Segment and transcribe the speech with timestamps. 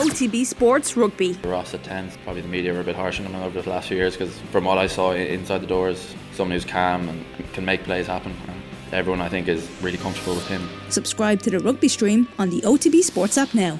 [0.00, 1.34] OTB Sports Rugby.
[1.44, 3.88] Ross at 10, probably the media were a bit harsh on him over the last
[3.88, 7.66] few years because from what I saw inside the doors, someone who's calm and can
[7.66, 8.34] make plays happen.
[8.48, 8.62] And
[8.94, 10.66] everyone, I think, is really comfortable with him.
[10.88, 13.78] Subscribe to the rugby stream on the OTB Sports app now.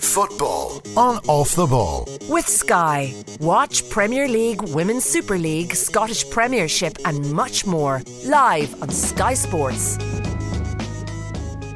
[0.00, 2.06] Football on Off the Ball.
[2.28, 3.12] With Sky.
[3.40, 9.98] Watch Premier League, Women's Super League, Scottish Premiership, and much more live on Sky Sports.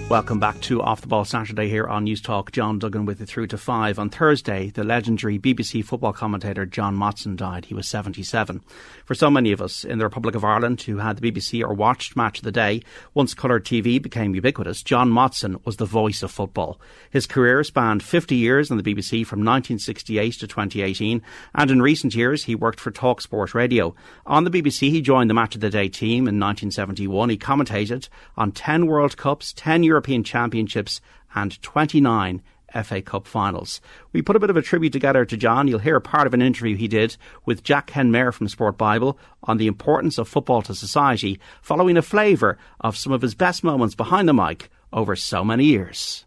[0.09, 2.51] Welcome back to Off the Ball Saturday here on Newstalk.
[2.51, 3.99] John Duggan with you through to five.
[3.99, 7.67] On Thursday, the legendary BBC football commentator John Motson died.
[7.67, 8.63] He was 77.
[9.05, 11.75] For so many of us in the Republic of Ireland who had the BBC or
[11.75, 12.81] watched Match of the Day,
[13.13, 16.81] once colour TV became ubiquitous, John Motson was the voice of football.
[17.11, 21.21] His career spanned 50 years on the BBC from 1968 to 2018,
[21.55, 23.95] and in recent years he worked for Talksport Radio.
[24.25, 27.29] On the BBC, he joined the Match of the Day team in 1971.
[27.29, 31.01] He commentated on 10 World Cups, 10 European European Championships
[31.35, 32.41] and 29
[32.85, 33.81] FA Cup finals.
[34.13, 35.67] We put a bit of a tribute together to John.
[35.67, 39.57] You'll hear part of an interview he did with Jack Kenmare from Sport Bible on
[39.57, 43.97] the importance of football to society, following a flavour of some of his best moments
[43.97, 46.25] behind the mic over so many years.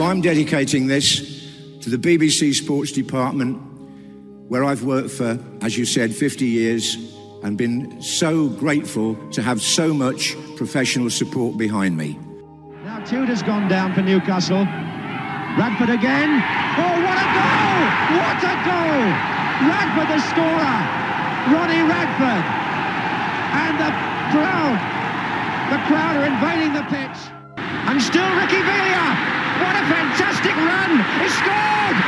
[0.00, 1.20] I'm dedicating this
[1.82, 3.56] to the BBC Sports Department,
[4.48, 7.14] where I've worked for, as you said, 50 years
[7.44, 12.18] and been so grateful to have so much professional support behind me.
[12.84, 14.64] Now Tudor's gone down for Newcastle.
[15.60, 16.40] Radford again.
[16.80, 17.80] Oh, what a goal!
[18.16, 19.04] What a goal!
[19.68, 20.78] Radford the scorer.
[21.52, 22.44] Ronnie Radford.
[23.60, 23.92] And the
[24.32, 24.80] crowd.
[25.68, 27.18] The crowd are invading the pitch.
[27.60, 29.06] And still Ricky Villa.
[29.60, 30.96] What a fantastic run.
[31.20, 31.98] He scored!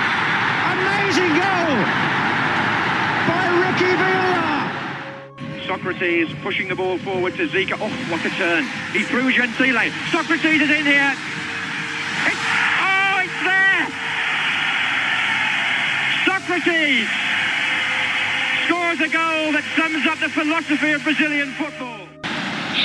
[0.81, 1.77] Amazing goal
[3.29, 4.56] by Ricky Villa.
[5.67, 7.77] Socrates pushing the ball forward to Zico.
[7.81, 8.65] Oh, what a turn.
[8.93, 9.91] He threw Gentile.
[10.13, 11.13] Socrates is in here.
[12.31, 12.45] It's,
[12.79, 13.83] oh, it's there.
[16.23, 17.11] Socrates
[18.67, 22.07] scores a goal that sums up the philosophy of Brazilian football.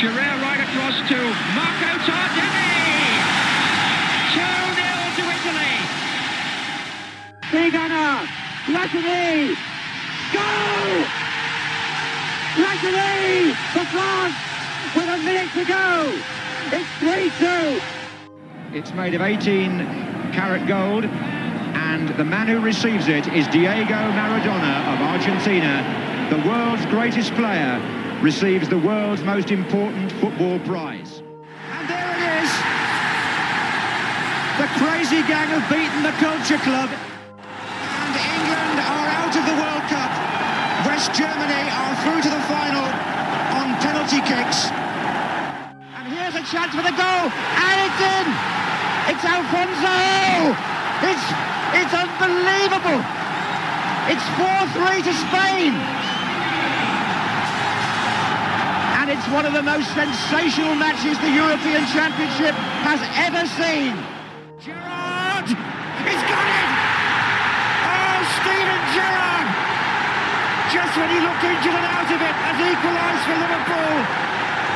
[0.02, 1.18] Scirea right across to
[1.53, 2.81] Marco Tardelli.
[4.34, 5.78] 2-0 to Italy.
[7.53, 8.25] Tigana.
[8.66, 9.56] Platini.
[10.34, 11.21] Goal!
[12.51, 14.35] Platini for France
[14.94, 16.12] with a minute to go.
[16.75, 17.81] It's 3-2.
[18.73, 19.79] It's made of 18
[20.34, 25.79] carat gold, and the man who receives it is Diego Maradona of Argentina,
[26.29, 27.79] the world's greatest player,
[28.22, 31.23] receives the world's most important football prize.
[31.72, 32.51] And there it is.
[34.59, 36.89] The crazy gang have beaten the Culture Club.
[36.91, 40.21] And England are out of the World Cup.
[40.86, 42.86] West Germany are through to the final
[43.53, 44.66] on penalty kicks.
[45.94, 47.24] And here's a chance for the goal.
[47.30, 48.28] And it's in.
[49.14, 49.97] It's Alfonso.
[51.06, 51.25] It's
[51.78, 52.97] it's unbelievable.
[54.09, 55.72] It's 4-3 to Spain.
[58.98, 62.56] And it's one of the most sensational matches the European Championship
[62.86, 63.94] has ever seen.
[64.59, 65.48] Gerrard!
[65.48, 66.69] He's got it!
[67.86, 69.31] Oh, Steven Gerrard!
[71.09, 73.95] He looked into and out of it as equalised for Liverpool.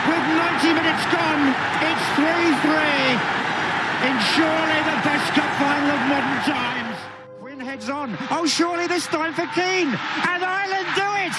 [0.06, 1.44] With 90 minutes gone,
[1.82, 3.46] it's 3-3
[4.06, 6.98] in surely the best cup final of modern times.
[7.40, 8.18] Quinn heads on.
[8.30, 9.90] Oh, surely this time for Keane.
[9.90, 11.36] And Ireland do it!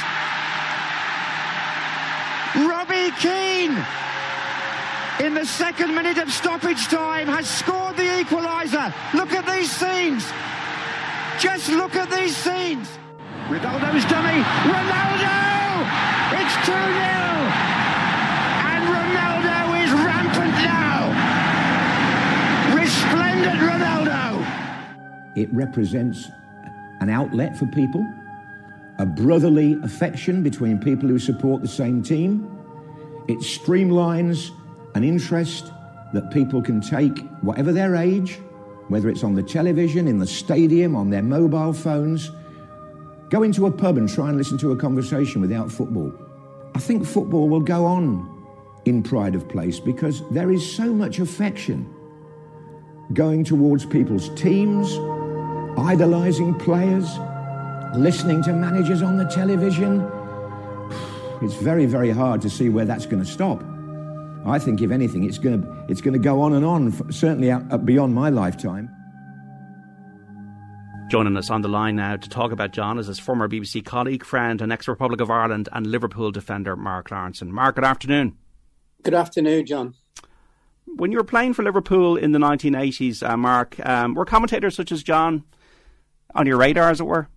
[2.66, 3.76] Robbie Keane,
[5.24, 8.92] in the second minute of stoppage time, has scored the equaliser.
[9.14, 10.24] Look at these scenes.
[11.38, 12.88] Just look at these scenes.
[13.48, 14.42] Ronaldo's dummy.
[14.66, 15.86] Ronaldo!
[16.34, 16.82] It's 2 0.
[18.66, 21.14] And Ronaldo is rampant now.
[22.74, 24.42] Resplendent Ronaldo.
[25.36, 26.28] It represents
[27.00, 28.04] an outlet for people,
[28.98, 32.50] a brotherly affection between people who support the same team.
[33.28, 34.50] It streamlines
[34.96, 35.70] an interest
[36.14, 38.40] that people can take, whatever their age,
[38.88, 42.32] whether it's on the television, in the stadium, on their mobile phones.
[43.28, 46.12] Go into a pub and try and listen to a conversation without football.
[46.74, 48.32] I think football will go on
[48.84, 51.92] in pride of place because there is so much affection
[53.12, 54.92] going towards people's teams,
[55.78, 57.18] idolising players,
[57.96, 60.00] listening to managers on the television.
[61.42, 63.62] It's very, very hard to see where that's going to stop.
[64.46, 67.50] I think, if anything, it's going to, it's going to go on and on, certainly
[67.50, 68.88] out, uh, beyond my lifetime.
[71.08, 74.24] Joining us on the line now to talk about John is his former BBC colleague,
[74.24, 77.48] friend, and ex Republic of Ireland and Liverpool defender, Mark Lawrenson.
[77.48, 78.36] Mark, good afternoon.
[79.04, 79.94] Good afternoon, John.
[80.96, 84.90] when you were playing for Liverpool in the 1980s, uh, Mark, um, were commentators such
[84.90, 85.44] as John
[86.34, 87.28] on your radar, as it were?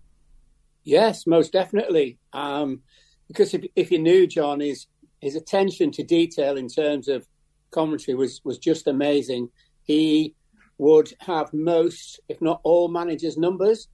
[0.84, 2.18] Yes, most definitely.
[2.34, 2.82] Um,
[3.28, 4.88] because if, if you knew John, his
[5.22, 7.28] his attention to detail in terms of
[7.70, 9.50] commentary was was just amazing.
[9.84, 10.34] He
[10.80, 13.90] would have most, if not all, managers' numbers,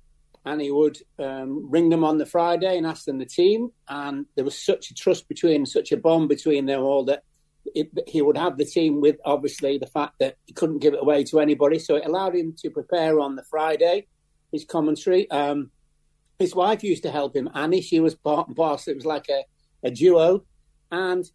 [0.45, 3.71] and he would um, ring them on the Friday and ask them the team.
[3.89, 7.23] And there was such a trust between, such a bond between them all that
[7.73, 11.01] it, he would have the team with obviously the fact that he couldn't give it
[11.01, 11.79] away to anybody.
[11.79, 14.05] So it allowed him to prepare on the Friday
[14.51, 15.29] his commentary.
[15.31, 15.71] Um,
[16.37, 17.81] his wife used to help him, Annie.
[17.81, 18.87] She was boss.
[18.87, 19.43] It was like a,
[19.83, 20.45] a duo.
[20.91, 21.25] And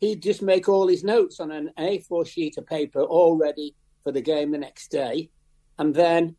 [0.00, 4.12] he'd just make all his notes on an A4 sheet of paper all ready for
[4.12, 5.30] the game the next day.
[5.78, 6.36] And then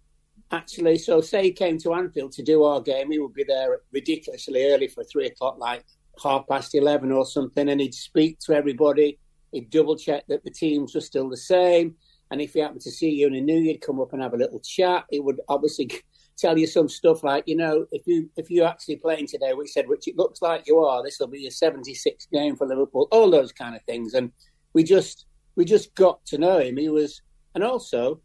[0.51, 3.81] actually, so say he came to Anfield to do our game, he would be there
[3.91, 5.85] ridiculously early for three o'clock, like
[6.21, 9.19] half past 11 or something, and he'd speak to everybody.
[9.51, 11.95] He'd double check that the teams were still the same.
[12.31, 14.33] And if he happened to see you and he knew you'd come up and have
[14.33, 15.89] a little chat, he would obviously
[16.37, 19.71] tell you some stuff like, you know, if you if you're actually playing today, which
[19.71, 23.07] said, which it looks like you are, this will be your 76th game for Liverpool,
[23.11, 24.13] all those kind of things.
[24.13, 24.31] And
[24.73, 25.25] we just
[25.55, 26.77] we just got to know him.
[26.77, 27.21] He was,
[27.55, 28.21] and also,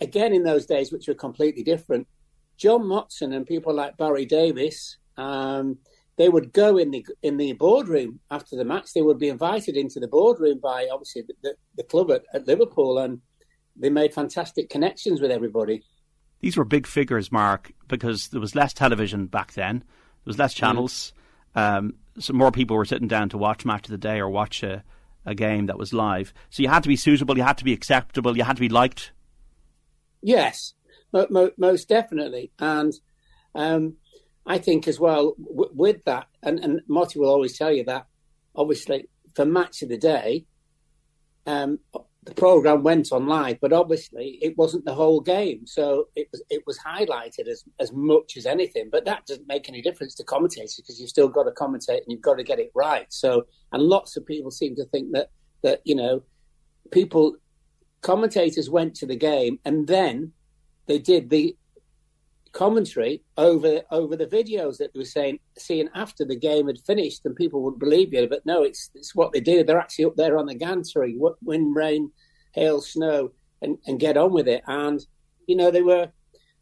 [0.00, 2.06] again in those days, which were completely different,
[2.56, 5.78] John Motson and people like Barry Davies, Um,
[6.16, 8.92] they would go in the in the boardroom after the match.
[8.94, 12.46] They would be invited into the boardroom by obviously the, the, the club at, at,
[12.46, 13.20] Liverpool, and
[13.76, 15.82] they made fantastic connections with everybody.
[16.40, 19.80] These were big figures, Mark, because there was less television back then.
[19.80, 20.58] There was less mm.
[20.58, 21.12] channels.
[21.54, 21.78] Mm.
[21.78, 24.62] Um, so more people were sitting down to watch match of the day or watch
[24.62, 24.82] a,
[25.26, 26.32] a game that was live.
[26.48, 28.68] So you had to be suitable, you had to be acceptable, you had to be
[28.68, 29.12] liked.
[30.22, 30.72] Yes,
[31.12, 32.94] mo- mo- most definitely, and.
[33.54, 33.96] Um,
[34.46, 38.06] I think as well w- with that, and, and Marty will always tell you that,
[38.54, 40.46] obviously, for match of the day,
[41.46, 41.80] um,
[42.26, 46.42] the program went on live, but obviously it wasn't the whole game, so it was
[46.50, 48.88] it was highlighted as as much as anything.
[48.90, 52.08] But that doesn't make any difference to commentators because you've still got to commentate and
[52.08, 53.06] you've got to get it right.
[53.10, 55.30] So, and lots of people seem to think that
[55.62, 56.24] that you know,
[56.90, 57.36] people
[58.02, 60.32] commentators went to the game and then
[60.86, 61.56] they did the
[62.56, 67.24] commentary over over the videos that they were saying seeing after the game had finished,
[67.24, 68.26] and people wouldn't believe you.
[68.26, 69.62] But no, it's it's what they do.
[69.62, 72.10] They're actually up there on the gantry, wind, rain,
[72.52, 74.62] hail, snow, and, and get on with it.
[74.66, 75.04] And
[75.46, 76.10] you know they were.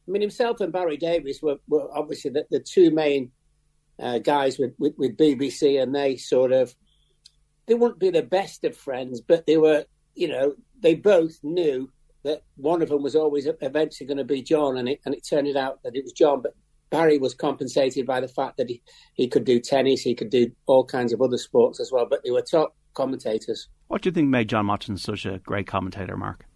[0.06, 3.30] I mean, himself and Barry Davies were, were obviously the, the two main
[3.98, 6.74] uh, guys with, with, with BBC, and they sort of
[7.66, 9.84] they wouldn't be the best of friends, but they were.
[10.16, 11.90] You know, they both knew
[12.24, 15.26] that one of them was always eventually going to be John, and it, and it
[15.28, 16.42] turned out that it was John.
[16.42, 16.54] But
[16.90, 18.82] Barry was compensated by the fact that he,
[19.14, 22.22] he could do tennis, he could do all kinds of other sports as well, but
[22.24, 23.68] they were top commentators.
[23.88, 26.46] What do you think made John Motson such a great commentator, Mark?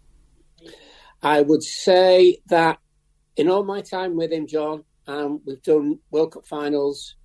[1.21, 2.79] I would say that
[3.35, 7.15] in all my time with him, John, um, we've done World Cup finals,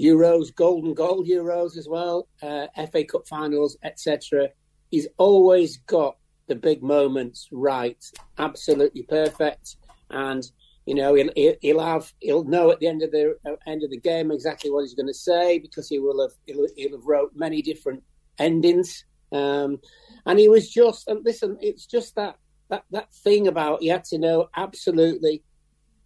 [0.00, 4.48] Euros, Golden Goal Euros as well, uh, FA Cup finals, etc.
[4.90, 6.16] He's always got
[6.50, 8.04] the big moments right,
[8.38, 9.76] absolutely perfect,
[10.10, 10.42] and
[10.84, 13.90] you know he'll, he'll have he'll know at the end of the uh, end of
[13.90, 17.06] the game exactly what he's going to say because he will have he'll, he'll have
[17.06, 18.02] wrote many different
[18.38, 19.78] endings, um,
[20.26, 22.36] and he was just and listen, it's just that
[22.68, 25.44] that that thing about he had to know absolutely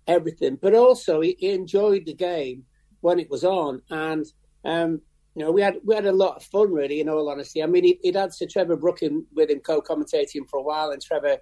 [0.07, 2.65] everything, but also he, he enjoyed the game
[3.01, 4.27] when it was on, and
[4.67, 5.01] um,
[5.35, 7.00] you know, we had we had a lot of fun, really.
[7.00, 10.61] In all honesty, I mean, he, would had Sir Trevor Brooking with him co-commentating for
[10.61, 11.38] a while, and Trevor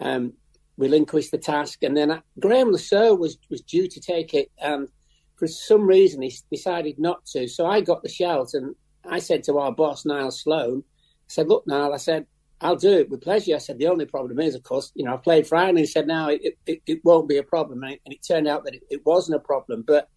[0.00, 0.32] um,
[0.78, 4.88] relinquished the task, and then Graham Graeme was was due to take it, and
[5.36, 7.46] for some reason he decided not to.
[7.46, 8.74] So I got the shout, and
[9.04, 12.26] I said to our boss Niall Sloane, I said, "Look, Niall," I said,
[12.62, 15.12] "I'll do it with pleasure." I said, "The only problem is, of course, you know,
[15.12, 17.92] I played for Ireland." He said, "No, it, it, it won't be a problem," and
[17.92, 20.08] it, and it turned out that it, it wasn't a problem, but.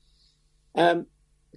[0.76, 1.08] Um,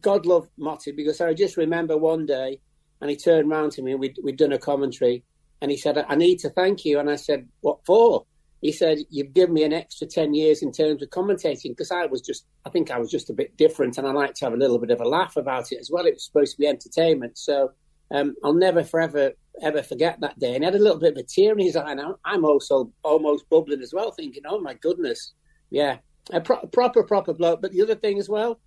[0.00, 2.60] God love Motty because I just remember one day
[3.00, 5.24] and he turned round to me and we'd, we'd done a commentary
[5.60, 6.98] and he said, I need to thank you.
[6.98, 8.24] And I said, What for?
[8.62, 12.06] He said, You've given me an extra 10 years in terms of commentating because I
[12.06, 14.54] was just, I think I was just a bit different and I like to have
[14.54, 16.06] a little bit of a laugh about it as well.
[16.06, 17.36] It was supposed to be entertainment.
[17.36, 17.72] So
[18.10, 19.32] um, I'll never forever
[19.62, 20.54] ever forget that day.
[20.54, 21.90] And he had a little bit of a tear in his eye.
[21.90, 25.34] And I'm also almost bubbling as well, thinking, Oh my goodness.
[25.70, 25.98] Yeah.
[26.32, 27.60] A pro- proper, proper bloke.
[27.60, 28.60] But the other thing as well,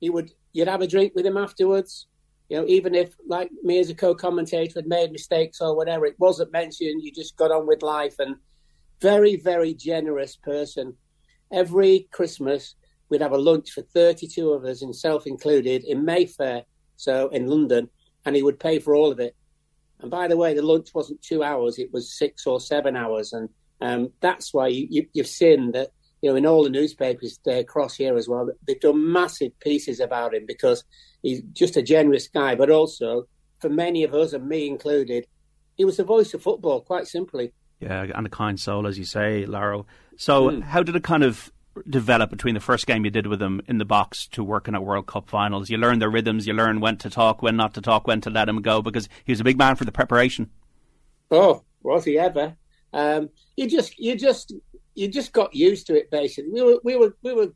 [0.00, 2.06] he would you'd have a drink with him afterwards.
[2.48, 6.18] You know, even if like me as a co-commentator had made mistakes or whatever, it
[6.18, 7.02] wasn't mentioned.
[7.02, 8.36] You just got on with life and
[9.00, 10.94] very, very generous person.
[11.52, 12.74] Every Christmas
[13.08, 16.64] we'd have a lunch for 32 of us, and self included, in Mayfair,
[16.96, 17.88] so in London,
[18.24, 19.36] and he would pay for all of it.
[20.00, 23.32] And by the way, the lunch wasn't two hours; it was six or seven hours,
[23.32, 23.48] and
[23.80, 25.90] um, that's why you, you, you've seen that
[26.24, 30.34] you know, in all the newspapers across here as well, they've done massive pieces about
[30.34, 30.82] him because
[31.20, 33.26] he's just a generous guy, but also
[33.60, 35.26] for many of us, and me included,
[35.76, 37.52] he was the voice of football, quite simply.
[37.78, 39.84] Yeah, and a kind soul, as you say, Lawro.
[40.16, 40.62] So, mm.
[40.62, 41.52] how did it kind of
[41.90, 44.82] develop between the first game you did with him in the box to working at
[44.82, 45.68] World Cup finals?
[45.68, 48.30] You learn the rhythms, you learn when to talk, when not to talk, when to
[48.30, 50.48] let him go, because he was a big man for the preparation.
[51.30, 52.56] Oh, was he ever?
[52.94, 54.54] Um, you just, you just
[54.94, 56.10] you just got used to it.
[56.10, 57.52] Basically, we were we were we were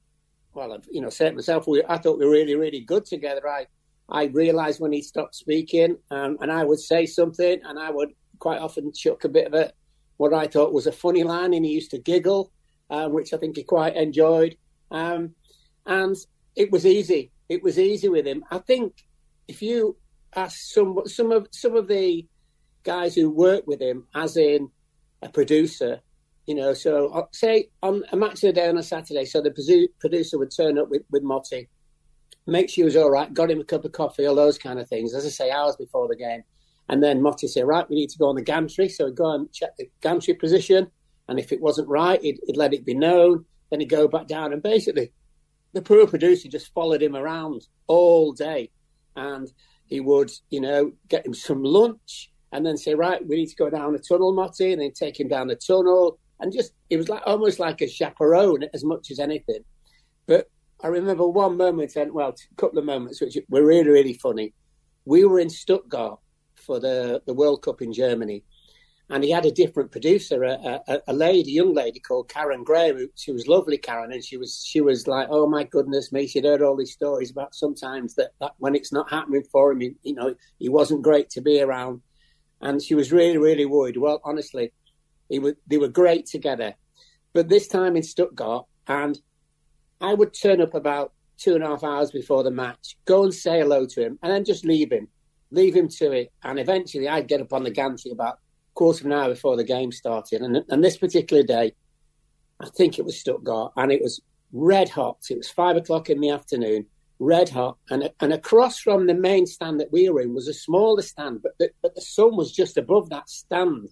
[0.55, 1.67] well, you know, said myself.
[1.67, 3.49] We, I thought we were really really good together.
[3.49, 3.67] I
[4.09, 8.11] I realised when he stopped speaking, um, and I would say something, and I would
[8.39, 9.75] quite often chuck a bit of it,
[10.17, 12.51] what I thought was a funny line, and he used to giggle,
[12.91, 14.57] uh, which I think he quite enjoyed.
[14.91, 15.35] Um,
[15.87, 16.17] and
[16.57, 17.31] it was easy.
[17.49, 18.45] It was easy with him.
[18.51, 18.95] I think
[19.47, 19.97] if you
[20.35, 22.27] ask some some of some of the
[22.83, 24.71] guys who work with him, as in
[25.23, 26.01] a producer,
[26.49, 29.43] you know, so uh, say on a match of the day on a Saturday, so
[29.43, 29.51] the
[30.01, 31.69] producer would turn up with, with Motty,
[32.47, 34.81] make sure he was all right, got him a cup of coffee, all those kind
[34.81, 36.43] of things, as I say, hours before the game.
[36.89, 38.89] And then Motty said, right, we need to go on the gantry.
[38.89, 40.91] So he'd go and check the gantry position.
[41.29, 43.45] And if it wasn't right, he'd, he'd let it be known.
[43.71, 44.55] Then he'd go back down.
[44.55, 45.13] And basically,
[45.75, 48.71] the poor producer just followed him around all day.
[49.17, 49.53] And
[49.85, 53.57] he would, you know, get him some lunch and then say, right, we need to
[53.57, 56.97] go down the tunnel, Motty, and then take him down the tunnel and just it
[56.97, 59.65] was like almost like a chaperone as much as anything.
[60.27, 60.51] But
[60.83, 64.55] I remember one moment, and well, a couple of moments which were really really funny.
[65.05, 66.21] We were in Stuttgart
[66.55, 68.45] for the the World Cup in Germany,
[69.11, 73.09] and he had a different producer, a, a, a lady, young lady called Karen Graham.
[73.15, 76.45] She was lovely, Karen, and she was she was like, oh my goodness me, she'd
[76.45, 80.15] heard all these stories about sometimes that, that when it's not happening for him, you
[80.15, 82.03] know, he wasn't great to be around,
[82.61, 83.97] and she was really really worried.
[83.97, 84.73] Well, honestly,
[85.29, 86.75] he were, they were great together.
[87.33, 89.19] But this time in Stuttgart, and
[90.01, 93.35] I would turn up about two and a half hours before the match, go and
[93.35, 95.09] say hello to him, and then just leave him,
[95.51, 96.33] leave him to it.
[96.43, 98.39] And eventually I'd get up on the gantry about
[98.75, 100.41] quarter of an hour before the game started.
[100.41, 101.75] And, and this particular day,
[102.61, 104.21] I think it was Stuttgart, and it was
[104.53, 105.19] red hot.
[105.31, 106.87] It was five o'clock in the afternoon,
[107.19, 107.77] red hot.
[107.91, 111.43] And, and across from the main stand that we were in was a smaller stand,
[111.43, 113.89] but the, but the sun was just above that stand.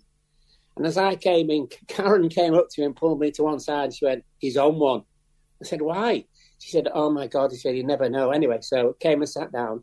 [0.76, 3.60] And as I came in, Karen came up to me and pulled me to one
[3.60, 3.84] side.
[3.84, 5.02] And she went, "He's on one."
[5.62, 6.24] I said, "Why?"
[6.58, 9.52] She said, "Oh my God!" He said, "You never know." Anyway, so came and sat
[9.52, 9.82] down.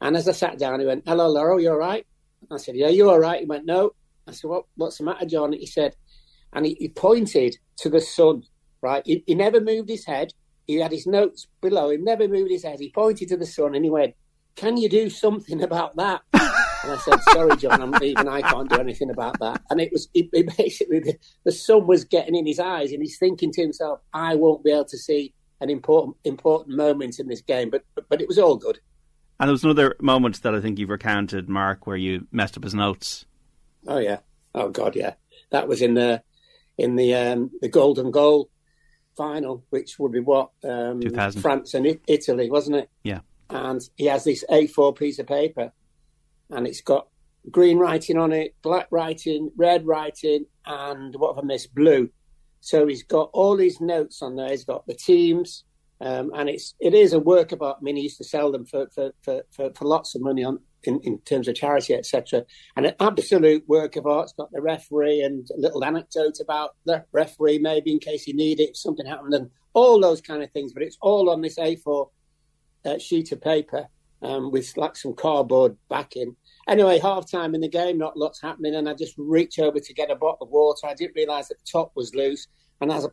[0.00, 2.06] And as I sat down, he went, "Hello, Lawro, you all right?"
[2.50, 3.92] I said, "Yeah, you all right?" He went, "No."
[4.26, 4.64] I said, "What?
[4.76, 5.96] What's the matter, John?" He said,
[6.52, 8.44] and he, he pointed to the sun.
[8.80, 9.02] Right?
[9.06, 10.32] He, he never moved his head.
[10.66, 12.04] He had his notes below him.
[12.04, 12.80] Never moved his head.
[12.80, 14.14] He pointed to the sun and he went,
[14.56, 16.22] "Can you do something about that?"
[16.82, 19.92] And I said, "Sorry, John, I'm even I can't do anything about that." And it
[19.92, 23.52] was it, it basically the, the, sun was getting in his eyes, and he's thinking
[23.52, 27.70] to himself, "I won't be able to see an important important moment in this game."
[27.70, 28.80] But but, but it was all good.
[29.38, 32.64] And there was another moment that I think you've recounted, Mark, where you messed up
[32.64, 33.26] his notes.
[33.86, 34.18] Oh yeah,
[34.54, 35.14] oh god, yeah.
[35.50, 36.22] That was in the
[36.78, 38.50] in the um, the golden goal
[39.16, 41.00] final, which would be what um,
[41.40, 42.90] France and Italy, wasn't it?
[43.04, 43.20] Yeah.
[43.50, 45.72] And he has this A4 piece of paper
[46.52, 47.08] and it's got
[47.50, 51.74] green writing on it, black writing, red writing, and what have I missed?
[51.74, 52.10] Blue.
[52.60, 54.50] So he's got all his notes on there.
[54.50, 55.64] He's got the teams,
[56.00, 57.78] um, and it's it is a work of art.
[57.80, 60.44] I mean, he used to sell them for for, for, for, for lots of money
[60.44, 62.44] on in, in terms of charity, etc.
[62.76, 64.24] And an absolute work of art.
[64.24, 68.32] It's got the referee and a little anecdote about the referee, maybe in case he
[68.32, 70.72] needed it if something happened, and all those kind of things.
[70.72, 72.08] But it's all on this A4
[72.84, 73.88] uh, sheet of paper
[74.22, 76.36] um, with like some cardboard backing
[76.68, 79.94] Anyway, half time in the game, not lots happening, and I just reached over to
[79.94, 80.86] get a bottle of water.
[80.86, 82.46] I didn't realise that the top was loose,
[82.80, 83.08] and as I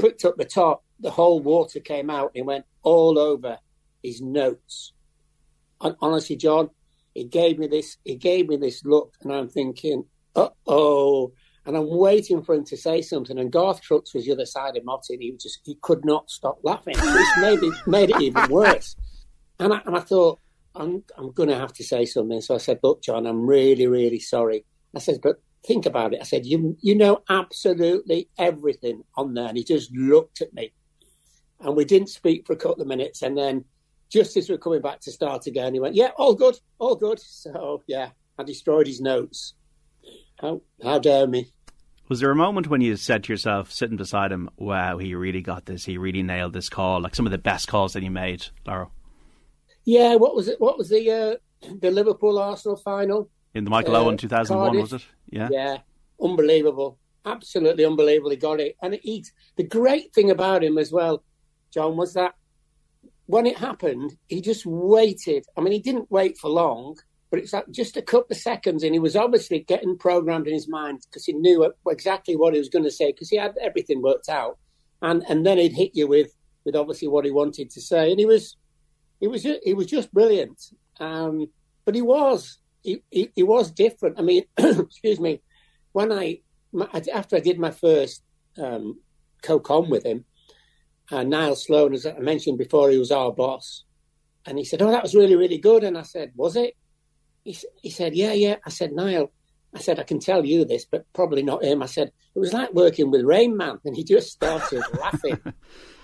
[0.00, 3.58] picked up the top, the whole water came out and went all over
[4.02, 4.92] his notes.
[5.80, 6.70] And honestly, John,
[7.14, 7.96] he gave me this.
[8.04, 11.32] He gave me this look, and I'm thinking, "Uh oh."
[11.66, 13.38] And I'm waiting for him to say something.
[13.38, 16.58] And Garth Crooks was the other side of and he just he could not stop
[16.62, 16.96] laughing.
[16.96, 18.96] This made it made it even worse.
[19.60, 20.38] And I, and I thought,
[20.78, 22.40] I'm, I'm going to have to say something.
[22.40, 24.64] So I said, look, John, I'm really, really sorry.
[24.94, 26.20] I said, but think about it.
[26.20, 29.48] I said, you, you know absolutely everything on there.
[29.48, 30.72] And he just looked at me.
[31.60, 33.22] And we didn't speak for a couple of minutes.
[33.22, 33.64] And then
[34.08, 36.94] just as we are coming back to start again, he went, yeah, all good, all
[36.94, 37.18] good.
[37.20, 39.54] So, yeah, I destroyed his notes.
[40.40, 41.50] How, how dare me.
[42.08, 45.42] Was there a moment when you said to yourself, sitting beside him, wow, he really
[45.42, 48.08] got this, he really nailed this call, like some of the best calls that he
[48.08, 48.88] made, Lawro?
[49.88, 50.60] Yeah, what was it?
[50.60, 51.36] What was the uh,
[51.80, 53.30] the Liverpool Arsenal final?
[53.54, 55.06] in the Michael uh, Owen 2001, was it?
[55.30, 55.48] Yeah.
[55.50, 55.78] Yeah.
[56.22, 56.98] Unbelievable.
[57.24, 58.30] Absolutely unbelievable.
[58.30, 58.76] He got it.
[58.82, 59.24] And he,
[59.56, 61.22] the great thing about him as well,
[61.72, 62.34] John, was that
[63.26, 65.46] when it happened, he just waited.
[65.56, 66.98] I mean, he didn't wait for long,
[67.30, 70.54] but it's like just a couple of seconds, and he was obviously getting programmed in
[70.54, 73.54] his mind because he knew exactly what he was going to say because he had
[73.60, 74.58] everything worked out,
[75.00, 76.30] and and then he'd hit you with
[76.64, 78.56] with obviously what he wanted to say, and he was
[79.20, 80.60] he was he was just brilliant.
[81.00, 81.46] Um,
[81.84, 84.18] but he was he, he, he was different.
[84.18, 85.42] I mean, excuse me,
[85.92, 86.40] when I
[87.12, 88.22] after I did my first
[88.56, 89.00] um,
[89.42, 90.24] co-com with him,
[91.10, 93.84] uh, Niall Sloane, as I mentioned before, he was our boss.
[94.46, 95.84] And he said, Oh, that was really, really good.
[95.84, 96.74] And I said, Was it?
[97.44, 98.56] He, he said, Yeah, yeah.
[98.64, 99.32] I said, Niall,
[99.74, 101.82] I said, I can tell you this, but probably not him.
[101.82, 103.78] I said, It was like working with Rain Man.
[103.84, 105.38] And he just started laughing.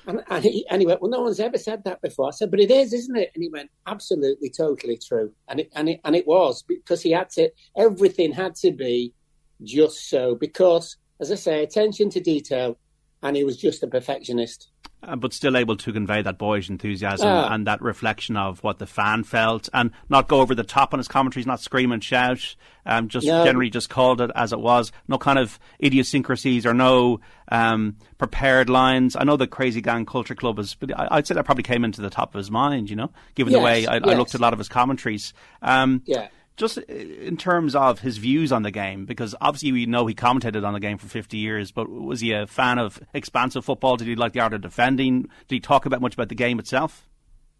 [0.07, 2.29] And, and, he, and he went, Well, no one's ever said that before.
[2.29, 3.31] I said, But it is, isn't it?
[3.35, 5.33] And he went, Absolutely, totally true.
[5.49, 9.15] And it, and it, and it was because he had to, everything had to be
[9.63, 10.35] just so.
[10.35, 12.79] Because, as I say, attention to detail,
[13.23, 14.71] and he was just a perfectionist.
[15.07, 18.79] Uh, but still able to convey that boyish enthusiasm uh, and that reflection of what
[18.79, 22.03] the fan felt, and not go over the top on his commentaries, not scream and
[22.03, 22.57] shout.
[22.87, 23.45] Um, just no.
[23.45, 24.93] generally just called it as it was.
[25.09, 27.21] No kind of idiosyncrasies or no
[27.51, 29.17] um, prepared lines.
[29.17, 31.85] I know the Crazy Gang Culture Club is, but I, would say that probably came
[31.85, 32.91] into the top of his mind.
[32.91, 34.03] You know, given yes, the way I, yes.
[34.05, 35.35] I, looked at a lot of his commentaries.
[35.63, 39.87] Um, yeah just uh, in terms of his views on the game, because obviously we
[39.87, 43.01] know he commented on the game for 50 years, but was he a fan of
[43.13, 43.97] expansive football?
[43.97, 45.23] Did he like the art of defending?
[45.23, 47.09] Did he talk about much about the game itself?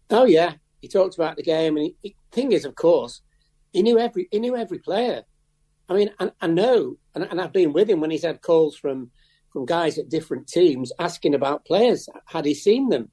[0.09, 3.21] Oh yeah, he talked about the game, and the thing is, of course,
[3.73, 5.23] he knew every he knew every player.
[5.89, 8.75] I mean, I, I know, and, and, I've been with him when he's had calls
[8.75, 9.11] from
[9.51, 12.07] from guys at different teams asking about players.
[12.25, 13.11] Had he seen them?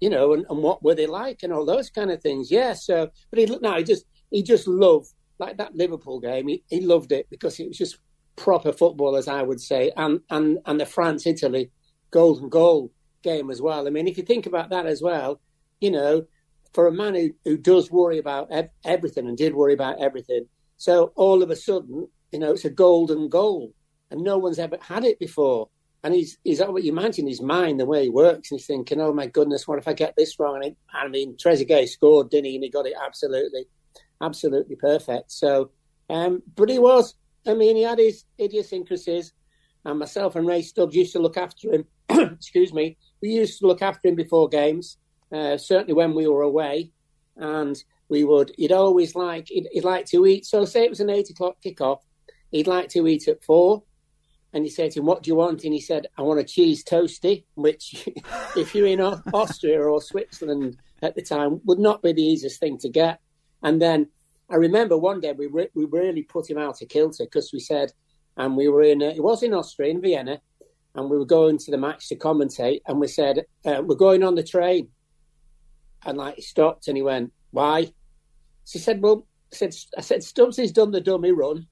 [0.00, 2.50] You know, and, and what were they like, and all those kind of things.
[2.50, 2.74] Yeah.
[2.74, 6.80] So, but he no, he just he just loved like that Liverpool game, he, he
[6.80, 7.98] loved it because it was just
[8.36, 11.70] proper football, as I would say, and and and the France Italy
[12.10, 12.92] golden goal
[13.22, 13.86] game as well.
[13.86, 15.40] I mean, if you think about that as well,
[15.80, 16.26] you know,
[16.72, 20.46] for a man who, who does worry about ev- everything and did worry about everything,
[20.76, 23.72] so all of a sudden, you know, it's a golden goal,
[24.10, 25.68] and no one's ever had it before.
[26.02, 29.12] And he's he's you imagine his mind, the way he works, and he's thinking, "Oh
[29.12, 32.56] my goodness, what if I get this wrong?" And I mean, Trezeguet scored, didn't he?
[32.56, 33.66] And he got it absolutely
[34.24, 35.32] absolutely perfect.
[35.32, 35.70] So,
[36.10, 37.14] um, but he was.
[37.46, 39.32] I mean, he had his idiosyncrasies,
[39.84, 41.84] and myself and Ray Stubbs used to look after him.
[42.08, 42.96] Excuse me.
[43.20, 44.98] We used to look after him before games,
[45.32, 46.90] uh, certainly when we were away,
[47.36, 47.76] and
[48.08, 48.52] we would.
[48.56, 50.46] He'd always like he'd, he'd like to eat.
[50.46, 52.00] So, say it was an eight o'clock kickoff,
[52.50, 53.82] he'd like to eat at four.
[54.54, 55.64] And he said to him, What do you want?
[55.64, 58.08] And he said, I want a cheese toasty, which,
[58.56, 62.78] if you're in Austria or Switzerland at the time, would not be the easiest thing
[62.78, 63.18] to get.
[63.64, 64.10] And then
[64.50, 67.60] I remember one day we re- we really put him out of kilter because we
[67.60, 67.92] said,
[68.36, 70.40] and we were in uh, it was in Austria in Vienna,
[70.94, 74.22] and we were going to the match to commentate, and we said uh, we're going
[74.22, 74.88] on the train,
[76.04, 77.84] and like he stopped and he went, why?
[78.64, 81.66] So he said, well, I said I said Stubbs has done the dummy run,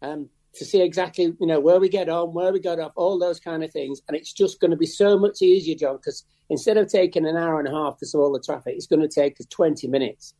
[0.00, 3.18] um, to see exactly you know where we get on, where we got off, all
[3.18, 6.24] those kind of things, and it's just going to be so much easier, John, because
[6.48, 9.08] instead of taking an hour and a half to all the traffic, it's going to
[9.08, 10.34] take us twenty minutes.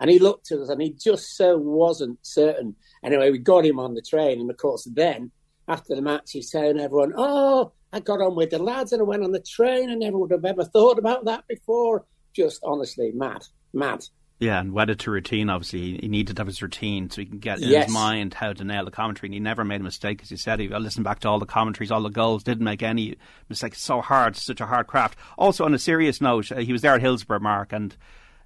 [0.00, 2.74] And he looked at us and he just so wasn't certain.
[3.04, 4.40] Anyway, we got him on the train.
[4.40, 5.30] And of course, then
[5.68, 9.04] after the match, he's telling everyone, Oh, I got on with the lads and I
[9.04, 9.90] went on the train.
[9.90, 12.06] I never would have ever thought about that before.
[12.34, 14.04] Just honestly, mad, mad.
[14.40, 15.98] Yeah, and wedded to routine, obviously.
[15.98, 17.84] He needed to have his routine so he can get in yes.
[17.84, 19.26] his mind how to nail the commentary.
[19.28, 20.60] And he never made a mistake, as you said.
[20.60, 23.16] He listened back to all the commentaries, all the goals, didn't make any
[23.50, 23.76] mistakes.
[23.76, 25.18] It's so hard, such a hard craft.
[25.36, 27.94] Also, on a serious note, uh, he was there at Hillsborough, Mark, and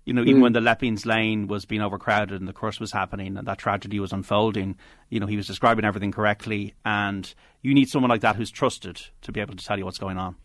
[0.04, 0.42] you know, even mm.
[0.42, 4.00] when the Leppings Lane was being overcrowded and the course was happening and that tragedy
[4.00, 4.76] was unfolding,
[5.08, 6.74] you know, he was describing everything correctly.
[6.84, 9.98] And you need someone like that who's trusted to be able to tell you what's
[9.98, 10.36] going on.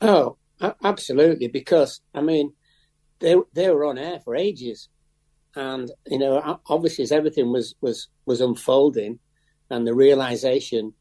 [0.00, 0.36] Oh,
[0.82, 1.48] absolutely.
[1.48, 2.52] Because, I mean,
[3.20, 4.88] they, they were on air for ages.
[5.54, 9.18] And, you know, obviously as everything was, was, was unfolding
[9.70, 10.94] and the realization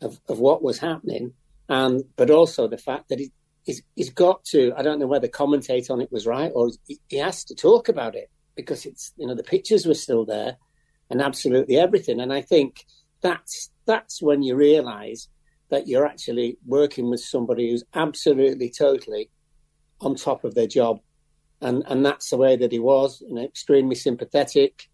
[0.00, 1.32] of, of what was happening,
[1.68, 3.32] and but also the fact that he,
[3.64, 7.00] he's, he's got to, I don't know whether commentate on it was right or he,
[7.08, 10.56] he has to talk about it because it's, you know, the pictures were still there
[11.10, 12.20] and absolutely everything.
[12.20, 12.84] And I think
[13.20, 15.28] that's, that's when you realize
[15.70, 19.30] that you're actually working with somebody who's absolutely, totally
[20.00, 21.00] on top of their job.
[21.60, 24.88] And, and that's the way that he was, you know, extremely sympathetic.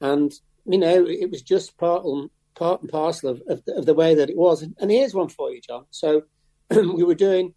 [0.00, 0.32] And,
[0.66, 3.94] you know, it was just part and, part and parcel of, of, the, of the
[3.94, 4.62] way that it was.
[4.62, 5.84] And here's one for you, John.
[5.90, 6.24] So
[6.70, 7.54] we were doing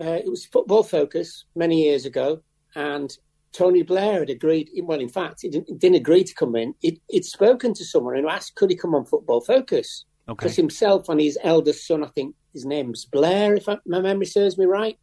[0.00, 2.42] uh, it was football focus many years ago,
[2.74, 3.16] and
[3.52, 4.70] Tony Blair had agreed.
[4.82, 6.74] Well, in fact, he didn't, didn't agree to come in.
[6.80, 10.04] He'd, he'd, spoken to someone and asked, could he come on Football Focus?
[10.26, 10.62] Because okay.
[10.62, 14.56] himself and his eldest son, I think his name's Blair, if I, my memory serves
[14.56, 14.98] me right,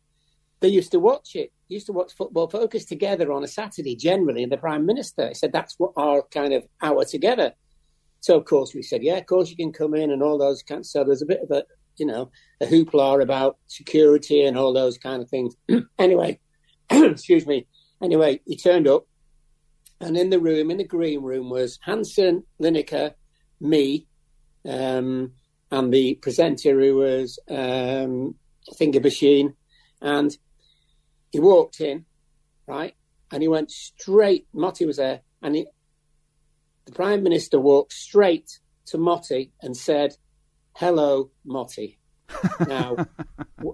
[0.60, 1.52] they used to watch it.
[1.70, 4.44] They used to watch Football Focus together on a Saturday, generally.
[4.44, 7.54] And the Prime Minister he said that's what our kind of hour together.
[8.22, 10.64] So of course we said, yeah, of course you can come in and all those
[10.64, 10.90] kinds.
[10.90, 11.64] So there's a bit of a,
[11.98, 12.32] you know,
[12.62, 15.56] a hoopla about security and all those kind of things.
[16.00, 16.40] anyway,
[16.90, 17.68] excuse me.
[18.02, 19.06] Anyway, he turned up,
[20.00, 23.14] and in the room, in the green room, was Hansen, Lineker,
[23.60, 24.08] me,
[24.68, 25.32] um,
[25.72, 28.36] and the presenter who was um,
[28.78, 29.54] Finger Basheen,
[30.02, 30.38] and
[31.32, 32.06] he walked in,
[32.68, 32.94] right,
[33.32, 34.48] and he went straight.
[34.54, 35.68] Motty was there, and he,
[36.86, 40.16] the Prime Minister walked straight to Motty and said,
[40.78, 41.98] "Hello, Motty."
[42.68, 42.96] now,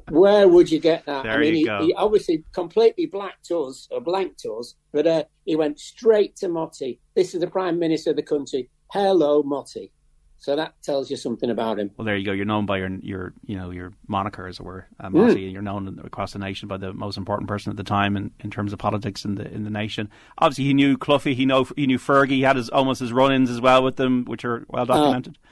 [0.10, 1.24] where would you get that?
[1.24, 5.56] There I mean, he, he, obviously completely blacked us or blanked us, but uh, he
[5.56, 7.00] went straight to Motty.
[7.16, 8.70] This is the Prime Minister of the country.
[8.92, 9.92] Hello, Motty.
[10.38, 11.92] So that tells you something about him.
[11.96, 12.34] Well, there you go.
[12.34, 15.44] You're known by your your you know your moniker, as it were, uh, Motty, mm.
[15.46, 18.30] and you're known across the nation by the most important person at the time in,
[18.42, 20.10] in terms of politics in the in the nation.
[20.38, 21.34] Obviously, he knew Cloughie.
[21.34, 22.32] he know he knew Fergie.
[22.32, 25.38] He had his almost his run-ins as well with them, which are well uh, documented.
[25.38, 25.48] Uh,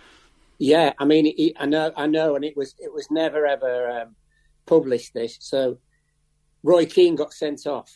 [0.62, 4.02] yeah, I mean, he, I know, I know, and it was it was never ever
[4.02, 4.15] um,
[4.67, 5.12] published.
[5.15, 5.80] This so
[6.62, 7.91] Roy Keane got sent off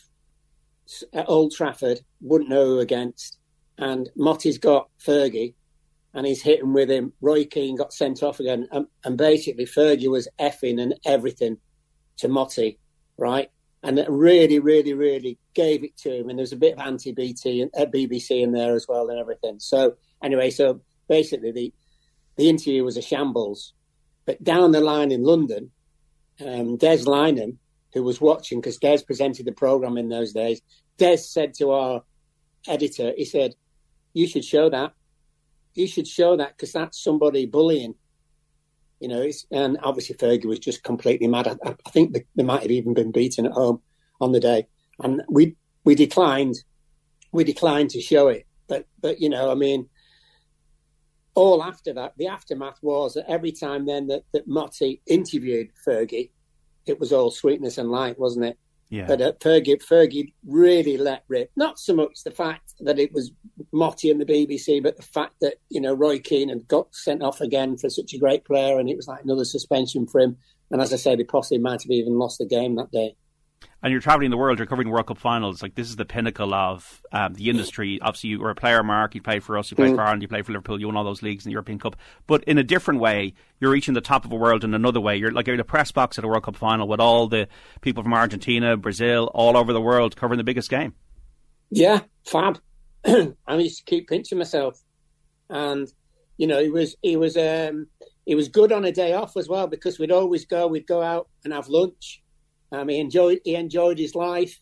[1.12, 3.38] at Old Trafford, wouldn't know who against,
[3.78, 5.54] and Motty's got Fergie,
[6.12, 7.12] and he's hitting with him.
[7.20, 11.58] Roy Keane got sent off again, and, and basically Fergie was effing and everything
[12.16, 12.80] to Motty,
[13.16, 13.48] right?
[13.84, 16.30] And it really, really, really gave it to him.
[16.30, 19.60] And there's a bit of anti-BT and uh, BBC in there as well and everything.
[19.60, 21.72] So anyway, so basically the
[22.36, 23.72] the interview was a shambles.
[24.24, 25.70] But down the line in London,
[26.44, 27.56] um, Des Lynam,
[27.94, 30.60] who was watching, because Des presented the program in those days,
[30.98, 32.02] Des said to our
[32.66, 33.54] editor, he said,
[34.12, 34.92] "You should show that.
[35.74, 37.94] You should show that because that's somebody bullying."
[39.00, 41.48] You know, and obviously Fergie was just completely mad.
[41.48, 43.80] I, I think they, they might have even been beaten at home
[44.20, 44.66] on the day,
[44.98, 46.56] and we we declined
[47.32, 48.46] we declined to show it.
[48.66, 49.88] But but you know, I mean,
[51.36, 56.30] all after that, the aftermath was that every time then that, that Motty interviewed Fergie,
[56.86, 58.58] it was all sweetness and light, wasn't it?
[58.88, 59.06] Yeah.
[59.06, 61.50] But uh, Fergie, Fergie really let rip.
[61.56, 63.32] Not so much the fact that it was
[63.72, 67.22] Motty and the BBC, but the fact that you know Roy Keane had got sent
[67.22, 70.36] off again for such a great player, and it was like another suspension for him.
[70.70, 73.16] And as I said, he possibly might have even lost the game that day
[73.82, 75.62] and you're traveling the world, you're covering World Cup finals.
[75.62, 77.98] Like this is the pinnacle of um, the industry.
[78.00, 79.14] Obviously, you were a player, Mark.
[79.14, 79.70] You played for us.
[79.70, 79.96] You played mm.
[79.96, 80.22] for Ireland.
[80.22, 80.80] You played for Liverpool.
[80.80, 81.96] You won all those leagues in the European Cup.
[82.26, 85.16] But in a different way, you're reaching the top of a world in another way.
[85.16, 87.48] You're like you're in a press box at a World Cup final with all the
[87.82, 90.94] people from Argentina, Brazil, all over the world covering the biggest game.
[91.70, 92.58] Yeah, fab.
[93.06, 94.80] I used to keep pinching myself,
[95.50, 95.86] and
[96.38, 97.88] you know, it was it was um,
[98.24, 101.02] it was good on a day off as well because we'd always go, we'd go
[101.02, 102.22] out and have lunch
[102.72, 104.58] um, he enjoyed he enjoyed his life.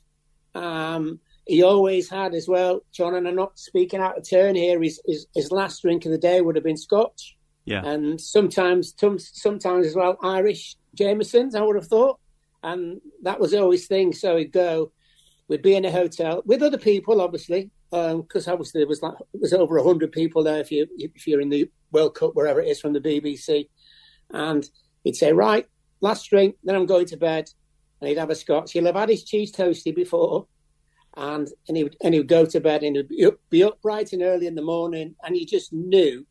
[0.55, 3.15] Um, he always had as well, John.
[3.15, 4.83] And I'm not speaking out of turn here.
[4.83, 7.37] His, his, his last drink of the day would have been Scotch.
[7.67, 7.85] Yeah.
[7.85, 11.55] And sometimes sometimes as well Irish Jamesons.
[11.55, 12.19] I would have thought,
[12.63, 14.13] and that was always thing.
[14.13, 14.93] So he'd go.
[15.47, 19.15] We'd be in a hotel with other people, obviously, because um, obviously there was like
[19.33, 20.61] it was over hundred people there.
[20.61, 23.69] If you if you're in the World Cup, wherever it is from the BBC,
[24.31, 24.69] and
[25.05, 25.67] he'd say, right,
[26.01, 27.51] last drink, then I'm going to bed
[28.05, 28.73] and he'd have a scotch.
[28.73, 30.47] He'll have had his cheese toasty before,
[31.17, 33.65] and and he would and he would go to bed and he'd be up, be
[33.65, 36.27] up bright and early in the morning, and he just knew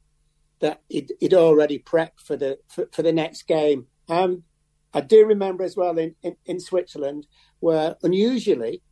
[0.59, 3.88] that he'd, he'd already prepped for the for, for, the next game.
[4.07, 4.43] Um,
[4.93, 7.25] I do remember as well in, in, in Switzerland
[7.59, 8.83] where unusually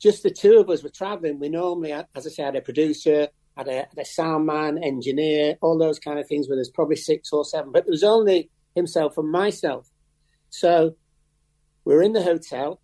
[0.00, 1.38] just the two of us were traveling.
[1.38, 5.56] We normally, as I said, had a producer, had a, had a sound man, engineer,
[5.60, 6.48] all those kind of things.
[6.48, 9.90] Where there's probably six or seven, but there was only himself and myself.
[10.48, 10.96] So
[11.84, 12.80] we're in the hotel.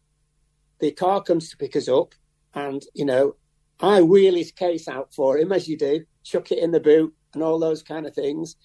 [0.80, 2.14] The car comes to pick us up,
[2.54, 3.36] and you know,
[3.80, 7.14] I wheel his case out for him as you do, chuck it in the boot,
[7.34, 8.56] and all those kind of things.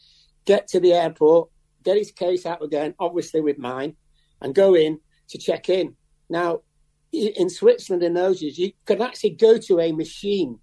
[0.45, 1.49] Get to the airport,
[1.83, 3.95] get his case out again, obviously with mine,
[4.41, 5.95] and go in to check in.
[6.29, 6.61] Now,
[7.11, 10.59] in Switzerland in those years, you could actually go to a machine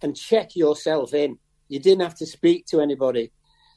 [0.00, 1.38] and check yourself in.
[1.68, 3.30] You didn't have to speak to anybody.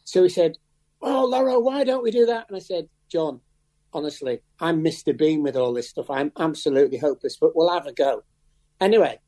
[0.05, 0.57] So he said,
[1.01, 2.45] Oh, Lawro, why don't we do that?
[2.47, 3.41] And I said, John,
[3.95, 5.17] honestly, I'm Mr.
[5.17, 6.09] Bean with all this stuff.
[6.09, 8.23] I'm absolutely hopeless, but we'll have a go.
[8.81, 9.19] Anyway,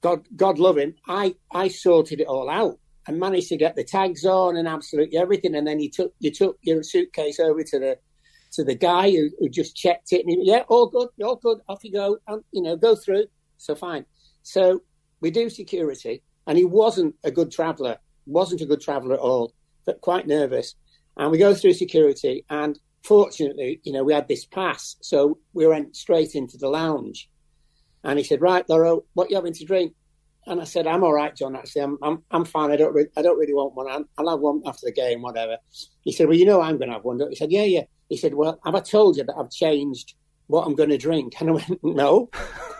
[0.00, 0.94] God, God love him.
[1.08, 5.18] I, I sorted it all out and managed to get the tags on and absolutely
[5.18, 5.56] everything.
[5.56, 7.98] And then you took, you took your suitcase over to the,
[8.52, 10.20] to the guy who, who just checked it.
[10.20, 11.58] And he, yeah, all good, all good.
[11.68, 12.18] Off you go.
[12.28, 13.24] And, you know, go through.
[13.58, 14.06] So fine.
[14.42, 14.82] So
[15.20, 19.52] we do security, and he wasn't a good traveller, wasn't a good traveller at all,
[19.86, 20.74] but quite nervous.
[21.16, 25.66] And we go through security, and fortunately, you know, we had this pass, so we
[25.66, 27.30] went straight into the lounge.
[28.02, 29.94] And he said, "Right, Lawro, what you having to drink?"
[30.46, 31.56] And I said, "I'm all right, John.
[31.56, 32.70] Actually, I'm I'm, I'm fine.
[32.70, 33.88] I don't re- I don't really want one.
[33.88, 35.58] I'll, I'll have one after the game, whatever."
[36.02, 38.16] He said, "Well, you know, I'm going to have one." He said, "Yeah, yeah." He
[38.16, 40.14] said, "Well, have I told you that I've changed
[40.48, 42.30] what I'm going to drink?" And I went, "No."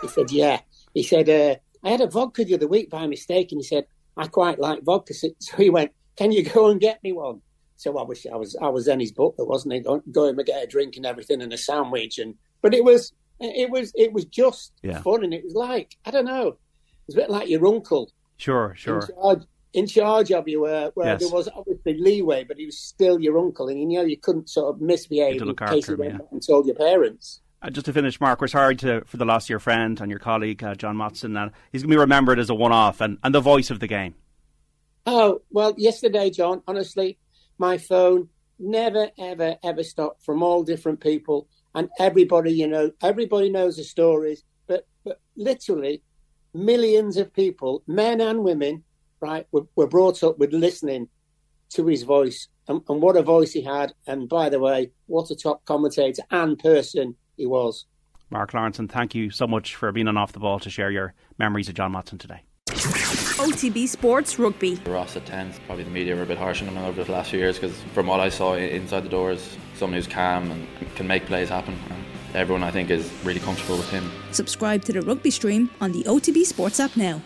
[0.01, 0.59] he said, "Yeah."
[0.93, 3.85] He said, uh, "I had a vodka the other week by mistake," and he said,
[4.17, 7.41] "I quite like vodka." So he went, "Can you go and get me one?"
[7.77, 9.79] So obviously, I was I was then his butler, wasn't he?
[9.81, 13.11] Go, go and get a drink and everything and a sandwich, and but it was
[13.39, 15.01] it was it was just Yeah.
[15.01, 16.57] fun, and it was like I don't know,
[17.07, 19.07] it's a bit like your uncle Sure, in sure.
[19.07, 21.19] charge, in charge of you, where, where Yes.
[21.21, 24.49] there was obviously leeway, but he was still your uncle, and you know you couldn't
[24.49, 26.19] sort of misbehave to in case you went yeah.
[26.31, 27.41] and told your parents.
[27.61, 30.09] Uh, just to finish, Mark, we're sorry to, for the loss of your friend and
[30.09, 31.41] your colleague, uh, John Motson.
[31.41, 33.79] And he's going to be remembered as a one off and, and the voice of
[33.79, 34.13] the game.
[35.05, 36.61] Oh well, yesterday, John.
[36.67, 37.17] Honestly,
[37.57, 42.53] my phone never, ever, ever stopped from all different people, and everybody.
[42.53, 46.01] You know, everybody knows the stories, but but literally,
[46.53, 48.83] millions of people, men and women,
[49.19, 51.07] right, were, were brought up with listening
[51.69, 53.93] to his voice, and, and what a voice he had.
[54.07, 57.85] And by the way, what a top commentator and person he was.
[58.29, 60.91] Mark Lawrence, and thank you so much for being on Off the Ball to share
[60.91, 62.41] your memories of John Motson today.
[63.37, 64.79] OTB Sports Rugby.
[64.85, 67.31] Ross at 10, probably the media were a bit harsh on him over the last
[67.31, 71.05] few years because from what I saw inside the doors, someone who's calm and can
[71.05, 71.77] make plays happen.
[71.89, 74.09] And everyone, I think, is really comfortable with him.
[74.31, 77.21] Subscribe to the rugby stream on the OTB Sports app now.